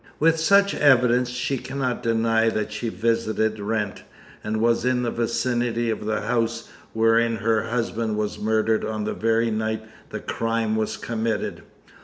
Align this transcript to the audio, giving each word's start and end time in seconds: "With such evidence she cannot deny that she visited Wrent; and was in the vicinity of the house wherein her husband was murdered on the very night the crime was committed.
"With 0.19 0.39
such 0.39 0.73
evidence 0.73 1.29
she 1.29 1.59
cannot 1.59 2.01
deny 2.01 2.49
that 2.49 2.71
she 2.71 2.89
visited 2.89 3.59
Wrent; 3.59 4.01
and 4.43 4.57
was 4.59 4.83
in 4.83 5.03
the 5.03 5.11
vicinity 5.11 5.91
of 5.91 6.05
the 6.05 6.21
house 6.21 6.69
wherein 6.93 7.35
her 7.35 7.65
husband 7.69 8.17
was 8.17 8.39
murdered 8.39 8.83
on 8.83 9.03
the 9.03 9.13
very 9.13 9.51
night 9.51 9.83
the 10.09 10.19
crime 10.19 10.75
was 10.75 10.97
committed. 10.97 11.61